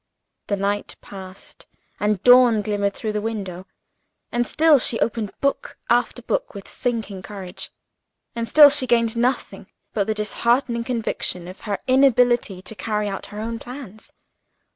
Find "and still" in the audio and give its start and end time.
4.31-4.79, 8.35-8.71